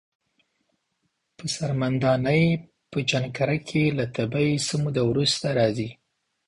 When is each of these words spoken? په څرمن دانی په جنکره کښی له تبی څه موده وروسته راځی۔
په 1.35 1.43
څرمن 1.53 1.93
دانی 2.01 2.43
په 2.91 2.99
جنکره 3.09 3.57
کښی 3.67 3.83
له 3.97 4.05
تبی 4.15 4.49
څه 4.67 4.75
موده 4.83 5.03
وروسته 5.09 5.45
راځی۔ 5.59 5.89